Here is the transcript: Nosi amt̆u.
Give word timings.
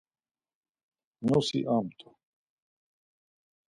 Nosi 1.25 1.59
amt̆u. 1.75 2.07